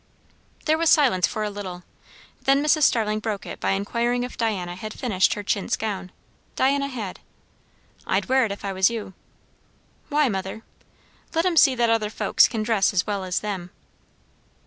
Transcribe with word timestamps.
There 0.65 0.79
was 0.79 0.89
silence 0.89 1.27
for 1.27 1.43
a 1.43 1.51
little; 1.51 1.83
then 2.41 2.63
Mrs. 2.63 2.81
Starling 2.85 3.19
broke 3.19 3.45
it 3.45 3.59
by 3.59 3.73
inquiring 3.73 4.23
if 4.23 4.35
Diana 4.35 4.75
had 4.75 4.95
finished 4.95 5.35
her 5.35 5.43
chintz 5.43 5.77
gown. 5.77 6.11
Diana 6.55 6.87
had. 6.87 7.19
"I'd 8.07 8.25
wear 8.27 8.43
it, 8.45 8.51
if 8.51 8.65
I 8.65 8.73
was 8.73 8.89
you." 8.89 9.13
"Why, 10.09 10.27
mother?" 10.27 10.63
"Let 11.35 11.45
'em 11.45 11.55
see 11.55 11.75
that 11.75 11.91
other 11.91 12.09
folks 12.09 12.47
can 12.47 12.63
dress 12.63 12.93
as 12.93 13.05
well 13.05 13.23
as 13.23 13.41
them." 13.41 13.69